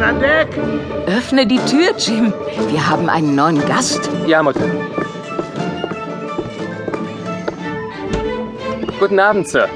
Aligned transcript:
an 0.00 0.20
Deck! 0.20 0.48
Öffne 1.06 1.46
die 1.46 1.58
Tür, 1.58 1.94
Jim. 1.98 2.32
Wir 2.68 2.88
haben 2.88 3.10
einen 3.10 3.34
neuen 3.34 3.64
Gast. 3.66 4.08
Ja, 4.26 4.42
Mutter. 4.42 4.64
Guten 8.98 9.18
Abend, 9.18 9.48
Sir. 9.48 9.68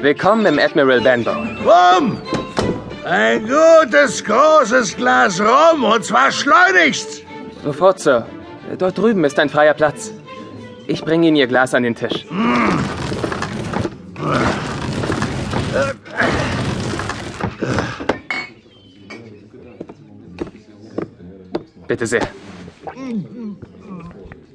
Willkommen 0.00 0.46
im 0.46 0.58
Admiral 0.58 1.00
Benbow. 1.00 1.32
Rum! 1.64 2.18
Ein 3.04 3.48
gutes, 3.48 4.22
großes 4.22 4.96
Glas 4.96 5.40
Rum, 5.40 5.82
und 5.82 6.04
zwar 6.04 6.30
schleunigst! 6.30 7.22
Sofort, 7.64 7.98
Sir. 7.98 8.26
Dort 8.78 8.96
drüben 8.96 9.24
ist 9.24 9.38
ein 9.38 9.48
freier 9.48 9.74
Platz. 9.74 10.12
Ich 10.86 11.02
bringe 11.04 11.26
Ihnen 11.26 11.36
Ihr 11.36 11.46
Glas 11.48 11.74
an 11.74 11.82
den 11.82 11.96
Tisch. 11.96 12.26
Bitte 21.88 22.06
sehr. 22.06 22.22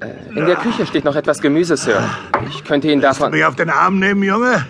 Äh, 0.00 0.38
In 0.38 0.46
der 0.46 0.56
Küche 0.56 0.86
steht 0.86 1.04
noch 1.04 1.16
etwas 1.16 1.40
Gemüse, 1.40 1.76
Sir. 1.76 2.02
Ich 2.48 2.64
könnte 2.64 2.88
Ihnen 2.88 3.02
Willst 3.02 3.18
du 3.18 3.24
davon... 3.24 3.32
mich 3.32 3.44
auf 3.44 3.56
den 3.56 3.70
Arm 3.70 3.98
nehmen, 3.98 4.22
Junge? 4.22 4.64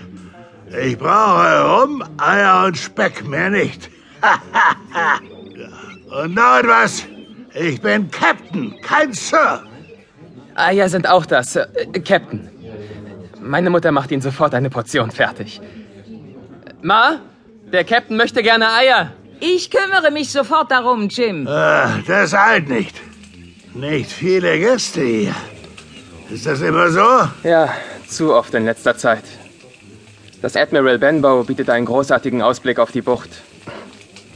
Ich 0.83 0.99
brauche 0.99 1.83
Rum, 1.83 2.03
Eier 2.17 2.65
und 2.67 2.77
Speck, 2.77 3.27
mehr 3.29 3.51
nicht. 3.51 3.91
und 6.23 6.35
noch 6.35 6.59
etwas. 6.59 7.05
Ich 7.55 7.81
bin 7.81 8.11
Captain, 8.11 8.75
kein 8.83 9.12
Sir. 9.12 9.62
Eier 10.57 10.89
sind 10.89 11.09
auch 11.09 11.27
da, 11.27 11.43
Sir. 11.43 11.69
Äh, 11.75 12.01
Captain. 12.01 12.49
Meine 13.41 13.71
Mutter 13.71 13.93
macht 13.93 14.11
Ihnen 14.11 14.23
sofort 14.23 14.55
eine 14.55 14.71
Portion 14.71 15.11
fertig. 15.11 15.61
Ma, 16.83 17.21
der 17.73 17.84
Captain 17.84 18.17
möchte 18.17 18.43
gerne 18.43 18.73
Eier. 18.73 19.12
Ich 19.47 19.70
kümmere 19.70 20.11
mich 20.11 20.33
sofort 20.33 20.70
darum, 20.70 21.09
Jim. 21.09 21.47
Ah, 21.47 21.98
das 22.06 22.33
halt 22.33 22.70
nicht. 22.70 22.97
Nicht 23.75 24.11
viele 24.11 24.59
Gäste 24.59 25.03
hier. 25.03 25.34
Ist 26.31 26.47
das 26.47 26.62
immer 26.62 26.91
so? 26.91 27.28
Ja, 27.42 27.75
zu 28.09 28.33
oft 28.33 28.55
in 28.55 28.65
letzter 28.65 28.97
Zeit. 28.97 29.25
Das 30.41 30.56
Admiral 30.56 30.98
Benbow 30.98 31.45
bietet 31.45 31.69
einen 31.69 31.84
großartigen 31.84 32.41
Ausblick 32.41 32.78
auf 32.78 32.91
die 32.91 33.03
Bucht. 33.03 33.28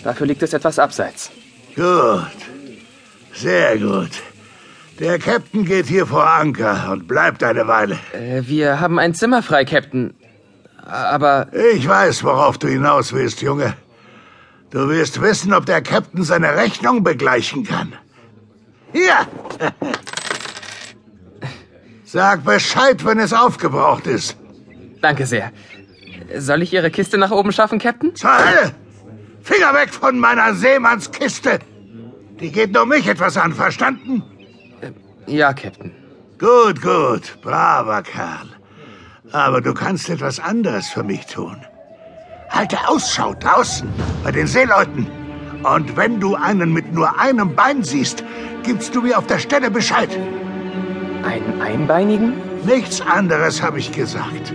Dafür 0.04 0.26
liegt 0.26 0.42
es 0.42 0.52
etwas 0.52 0.78
abseits. 0.78 1.30
Gut. 1.74 2.26
Sehr 3.32 3.78
gut. 3.78 4.10
Der 4.98 5.18
Captain 5.18 5.64
geht 5.64 5.86
hier 5.86 6.06
vor 6.06 6.26
Anker 6.28 6.90
und 6.92 7.08
bleibt 7.08 7.42
eine 7.42 7.66
Weile. 7.66 7.98
Äh, 8.12 8.42
wir 8.46 8.78
haben 8.78 8.98
ein 8.98 9.14
Zimmer 9.14 9.42
frei, 9.42 9.64
Captain. 9.64 10.12
Aber 10.84 11.46
Ich 11.72 11.88
weiß, 11.88 12.24
worauf 12.24 12.58
du 12.58 12.68
hinaus 12.68 13.12
willst, 13.14 13.40
Junge. 13.40 13.74
Du 14.70 14.88
willst 14.88 15.20
wissen, 15.20 15.52
ob 15.54 15.66
der 15.66 15.80
Captain 15.82 16.22
seine 16.24 16.54
Rechnung 16.54 17.02
begleichen 17.02 17.64
kann. 17.64 17.94
Hier! 18.92 19.26
Sag 22.04 22.44
Bescheid, 22.44 23.04
wenn 23.04 23.18
es 23.18 23.32
aufgebraucht 23.32 24.06
ist. 24.06 24.36
danke 25.00 25.26
sehr. 25.26 25.52
Soll 26.36 26.62
ich 26.62 26.72
Ihre 26.72 26.90
Kiste 26.90 27.16
nach 27.18 27.30
oben 27.30 27.52
schaffen, 27.52 27.78
Captain? 27.78 28.14
Zur 28.14 28.30
Hölle! 28.36 28.74
Finger 29.42 29.72
weg 29.74 29.90
von 29.92 30.18
meiner 30.18 30.54
Seemannskiste! 30.54 31.60
Die 32.40 32.52
geht 32.52 32.72
nur 32.72 32.86
mich 32.86 33.06
etwas 33.06 33.36
an, 33.36 33.52
verstanden? 33.52 34.22
Ja, 35.26 35.52
Captain. 35.52 35.92
Gut, 36.38 36.80
gut, 36.82 37.38
braver 37.42 38.02
Kerl. 38.02 38.48
Aber 39.32 39.60
du 39.60 39.74
kannst 39.74 40.08
etwas 40.08 40.38
anderes 40.40 40.88
für 40.88 41.02
mich 41.02 41.26
tun. 41.26 41.56
Halte 42.50 42.76
Ausschau 42.88 43.34
draußen 43.34 43.88
bei 44.24 44.32
den 44.32 44.46
Seeleuten. 44.46 45.06
Und 45.62 45.96
wenn 45.96 46.20
du 46.20 46.34
einen 46.34 46.72
mit 46.72 46.92
nur 46.92 47.18
einem 47.18 47.54
Bein 47.54 47.82
siehst, 47.82 48.24
gibst 48.62 48.94
du 48.94 49.02
mir 49.02 49.18
auf 49.18 49.26
der 49.26 49.38
Stelle 49.38 49.70
Bescheid. 49.70 50.08
Einen 51.24 51.60
Einbeinigen? 51.60 52.34
Nichts 52.64 53.00
anderes 53.00 53.62
habe 53.62 53.78
ich 53.78 53.92
gesagt. 53.92 54.52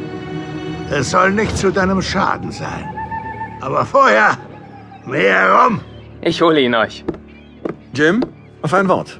Es 0.90 1.12
soll 1.12 1.32
nicht 1.32 1.58
zu 1.58 1.72
deinem 1.72 2.02
Schaden 2.02 2.52
sein. 2.52 2.90
Aber 3.62 3.86
vorher 3.86 4.38
mehr 5.06 5.54
rum. 5.54 5.82
Ich 6.22 6.42
hole 6.42 6.62
ihn 6.62 6.76
euch. 6.76 7.04
Jim, 7.94 8.22
auf 8.62 8.74
ein 8.74 8.88
Wort. 8.88 9.20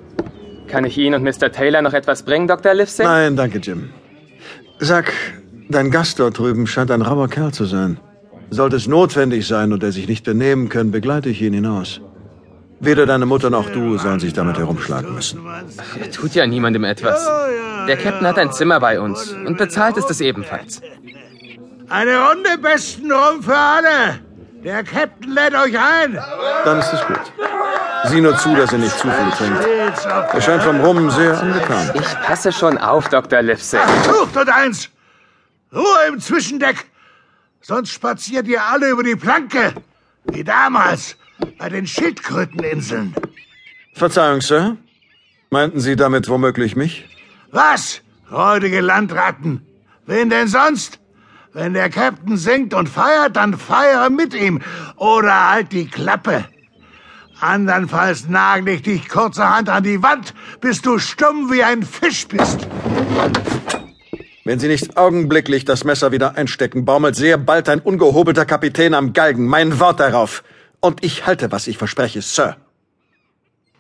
Kann 0.68 0.86
ich 0.86 0.98
Ihnen 0.98 1.16
und 1.16 1.24
Mr. 1.24 1.52
Taylor 1.52 1.82
noch 1.82 1.94
etwas 1.94 2.24
bringen, 2.24 2.48
Dr. 2.48 2.74
Livesey? 2.74 3.06
Nein, 3.06 3.36
danke, 3.36 3.60
Jim. 3.60 3.90
Sag, 4.80 5.14
dein 5.70 5.92
Gast 5.92 6.20
dort 6.20 6.38
drüben 6.38 6.66
scheint 6.66 6.92
ein 6.92 7.02
rauer 7.02 7.30
Kerl 7.30 7.52
zu 7.52 7.66
sein. 7.66 8.00
Sollte 8.54 8.76
es 8.76 8.88
notwendig 8.88 9.48
sein 9.48 9.74
und 9.74 9.82
er 9.82 9.92
sich 9.92 10.08
nicht 10.08 10.24
benehmen 10.24 10.70
können, 10.70 10.92
begleite 10.92 11.28
ich 11.28 11.42
ihn 11.42 11.54
hinaus. 11.54 12.02
Weder 12.80 13.08
deine 13.08 13.26
Mutter 13.26 13.50
noch 13.50 13.68
du 13.72 13.98
sollen 13.98 14.20
sich 14.20 14.34
damit 14.34 14.60
herumschlagen 14.60 15.12
müssen. 15.16 15.40
Tut 16.14 16.36
ja 16.36 16.46
niemandem 16.46 16.84
etwas. 16.84 17.28
Der 17.88 17.98
Captain 17.98 18.28
hat 18.28 18.38
ein 18.38 18.54
Zimmer 18.54 18.80
bei 18.80 19.00
uns 19.00 19.34
und 19.34 19.58
bezahlt 19.58 19.98
ist 19.98 20.12
es 20.12 20.22
ebenfalls. 20.22 20.82
Eine 21.90 22.16
Runde 22.28 22.50
besten 22.62 23.12
Rum 23.12 23.42
für 23.42 23.58
alle. 23.58 24.20
Der 24.64 24.84
Captain 24.84 25.32
lädt 25.32 25.56
euch 25.56 25.76
ein. 25.76 26.20
Dann 26.64 26.78
ist 26.78 26.94
es 26.94 27.08
gut. 27.08 27.22
Sieh 28.06 28.22
nur 28.22 28.38
zu, 28.38 28.56
dass 28.56 28.72
er 28.72 28.78
nicht 28.78 28.98
zu 29.00 29.08
viel 29.10 29.32
trinkt. 29.36 29.66
Er 30.32 30.42
scheint 30.42 30.62
vom 30.62 30.80
Rum 30.80 31.10
sehr 31.10 31.40
angetan. 31.42 31.90
Ich 31.96 32.22
passe 32.22 32.52
schon 32.52 32.78
auf, 32.78 33.10
Dr. 33.10 33.42
Livesey. 33.42 33.80
Sucht 34.06 34.38
und 34.38 34.50
eins. 34.50 34.90
Ruhe 35.74 36.08
im 36.08 36.20
Zwischendeck. 36.20 36.86
Sonst 37.66 37.92
spaziert 37.92 38.46
ihr 38.48 38.62
alle 38.62 38.90
über 38.90 39.04
die 39.04 39.16
Planke. 39.16 39.74
Wie 40.26 40.44
damals 40.44 41.16
bei 41.58 41.70
den 41.70 41.88
Schildkröteninseln. 41.88 43.16
Verzeihung, 43.94 44.42
Sir. 44.42 44.76
Meinten 45.50 45.80
Sie 45.80 45.96
damit 45.96 46.28
womöglich 46.28 46.76
mich? 46.76 47.08
Was? 47.52 48.02
Räudige 48.30 48.82
Landratten. 48.82 49.66
Wen 50.06 50.30
denn 50.30 50.50
sonst? 50.50 51.00
Wenn 51.54 51.74
der 51.74 51.90
Captain 51.90 52.36
singt 52.36 52.74
und 52.74 52.90
feiert, 52.90 53.38
dann 53.38 53.58
feiere 53.58 54.10
mit 54.10 54.34
ihm. 54.34 54.60
Oder 54.98 55.52
halt 55.52 55.72
die 55.72 55.88
Klappe. 55.88 56.44
Andernfalls 57.40 58.28
nagle 58.28 58.74
ich 58.74 58.82
dich 58.82 59.08
kurzerhand 59.08 59.70
an 59.70 59.84
die 59.84 60.04
Wand, 60.04 60.34
bis 60.60 60.82
du 60.82 61.00
stumm 61.00 61.50
wie 61.50 61.64
ein 61.64 61.84
Fisch 61.84 62.28
bist. 62.28 62.68
Wenn 64.46 64.60
Sie 64.60 64.68
nicht 64.68 64.98
augenblicklich 64.98 65.64
das 65.64 65.86
Messer 65.86 66.12
wieder 66.12 66.36
einstecken, 66.36 66.84
baumelt 66.84 67.16
sehr 67.16 67.38
bald 67.38 67.70
ein 67.70 67.80
ungehobelter 67.80 68.46
Kapitän 68.46 68.94
am 68.94 69.14
Galgen. 69.14 69.48
Mein 69.48 69.80
Wort 69.80 70.02
darauf. 70.02 70.44
Und 70.82 71.04
ich 71.04 71.26
halte, 71.26 71.52
was 71.52 71.68
ich 71.68 71.78
verspreche, 71.78 72.22
Sir. 72.22 72.58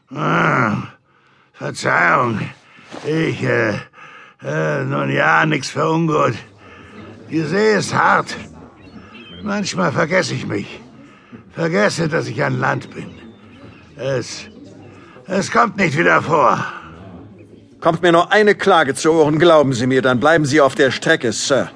Ah, 0.09 0.83
Verzeihung. 1.51 2.39
Ich, 3.05 3.43
äh, 3.43 3.73
äh, 4.41 4.83
nun 4.85 5.09
ja, 5.11 5.45
nix 5.45 5.69
für 5.69 5.89
ungut. 5.89 6.35
Die 7.29 7.41
See 7.41 7.75
ist 7.75 7.93
hart. 7.93 8.35
Manchmal 9.41 9.91
vergesse 9.91 10.33
ich 10.33 10.47
mich. 10.47 10.79
Vergesse, 11.51 12.07
dass 12.07 12.27
ich 12.27 12.41
an 12.41 12.59
Land 12.59 12.89
bin. 12.93 13.09
Es, 13.97 14.45
es 15.27 15.51
kommt 15.51 15.75
nicht 15.75 15.97
wieder 15.97 16.21
vor. 16.21 16.65
Kommt 17.83 18.01
mir 18.01 18.13
nur 18.13 18.31
eine 18.31 18.55
Klage 18.55 18.95
zu 18.95 19.11
Ohren, 19.11 19.39
glauben 19.39 19.73
Sie 19.73 19.87
mir, 19.87 20.01
dann 20.01 20.17
bleiben 20.17 20.45
Sie 20.45 20.61
auf 20.61 20.73
der 20.73 20.89
Strecke, 20.89 21.33
Sir. 21.33 21.69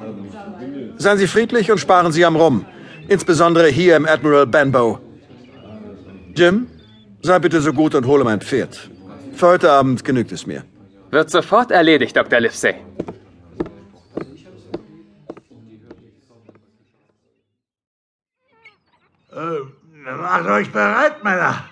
Seien 0.96 1.18
Sie 1.18 1.28
friedlich 1.28 1.70
und 1.70 1.80
sparen 1.80 2.14
Sie 2.14 2.24
am 2.24 2.38
Rum. 2.38 2.66
Insbesondere 3.10 3.68
hier 3.68 3.98
im 3.98 4.06
Admiral 4.06 4.48
Benbow. 4.48 5.00
Jim, 6.34 6.68
sei 7.22 7.40
bitte 7.40 7.60
so 7.60 7.74
gut 7.74 7.94
und 7.94 8.06
hole 8.06 8.24
mein 8.24 8.40
Pferd. 8.40 8.90
Für 9.34 9.48
heute 9.48 9.70
Abend 9.70 10.06
genügt 10.06 10.32
es 10.32 10.48
mir. 10.48 10.64
Wird 11.12 11.30
sofort 11.30 11.72
erledigt, 11.72 12.16
Dr. 12.16 12.40
Livesey. 12.40 12.76
Macht 20.06 20.46
euch 20.48 20.72
bereit, 20.72 21.22
Männer. 21.22 21.66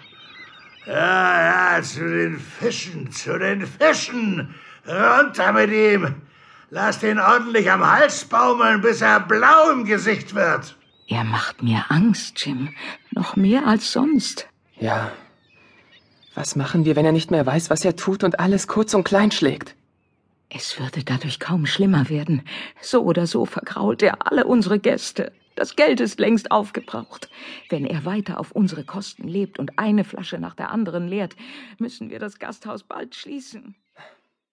Ja, 0.86 1.78
ja, 1.78 1.82
zu 1.82 2.08
den 2.08 2.40
Fischen, 2.40 3.12
zu 3.12 3.38
den 3.40 3.66
Fischen. 3.66 4.54
Runter 4.88 5.52
mit 5.54 5.72
ihm. 5.72 6.22
Lasst 6.70 7.04
ihn 7.04 7.20
ordentlich 7.20 7.72
am 7.72 7.86
Hals 7.86 8.26
baumeln, 8.26 8.82
bis 8.82 9.02
er 9.02 9.20
blau 9.20 9.72
im 9.72 9.86
Gesicht 9.86 10.36
wird. 10.36 10.76
Er 11.08 11.24
macht 11.24 11.64
mir 11.64 11.86
Angst, 11.90 12.44
Jim. 12.46 12.70
Noch 13.12 13.36
mehr 13.36 13.68
als 13.68 13.92
sonst. 13.92 14.48
Ja. 14.80 15.12
Was 16.34 16.56
machen 16.56 16.86
wir, 16.86 16.96
wenn 16.96 17.06
er 17.06 17.12
nicht 17.12 17.31
mehr 17.31 17.46
weiß, 17.46 17.70
was 17.70 17.86
er 17.86 17.96
tut 17.96 18.24
und 18.24 18.40
alles 18.40 18.68
kurz 18.68 18.94
und 18.94 19.06
klein 19.06 19.31
schlägt? 19.31 19.76
Es 20.50 20.80
würde 20.80 21.04
dadurch 21.04 21.40
kaum 21.40 21.66
schlimmer 21.66 22.10
werden. 22.10 22.44
So 22.81 23.04
oder 23.04 23.26
so 23.26 23.46
vergrault 23.46 24.04
er 24.04 24.28
alle 24.28 24.46
unsere 24.46 24.80
Gäste. 24.80 25.31
Das 25.56 25.78
Geld 25.78 26.02
ist 26.02 26.19
längst 26.19 26.52
aufgebraucht. 26.52 27.30
Wenn 27.69 27.86
er 27.86 28.04
weiter 28.04 28.40
auf 28.40 28.52
unsere 28.52 28.84
Kosten 28.84 29.28
lebt 29.28 29.57
und 29.57 29.80
eine 29.80 30.04
Flasche 30.04 30.38
nach 30.38 30.54
der 30.54 30.69
anderen 30.69 31.07
leert, 31.07 31.36
müssen 31.80 32.10
wir 32.10 32.19
das 32.19 32.40
Gasthaus 32.40 32.84
bald 32.84 33.16
schließen. 33.16 33.75